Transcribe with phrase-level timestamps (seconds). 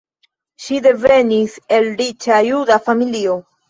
[0.63, 3.43] Ŝi devenis el riĉa juda familio.